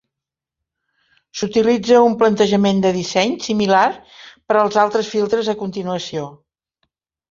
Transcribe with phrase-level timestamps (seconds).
[1.41, 6.31] S'utilitza un plantejament de disseny similar per als altres filtres a continuació.